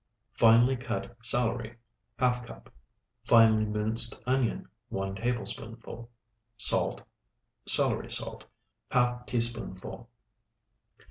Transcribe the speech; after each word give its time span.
Finely 0.33 0.75
cut 0.75 1.15
celery, 1.21 1.75
½ 2.17 2.47
cup. 2.47 2.73
Finely 3.23 3.65
minced 3.65 4.19
onion, 4.25 4.67
1 4.89 5.13
tablespoonful. 5.13 6.09
Salt. 6.57 7.03
Celery 7.67 8.09
salt, 8.09 8.45
½ 8.89 9.27
teaspoonful. 9.27 10.09